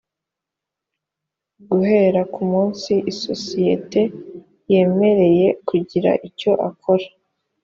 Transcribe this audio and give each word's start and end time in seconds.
guhera 1.69 2.21
ku 2.33 2.41
munsi 2.51 2.93
isosiyete 3.11 4.01
yemereye 4.71 5.47
kugira 5.67 6.11
icyo 6.27 6.51
akora 6.69 7.07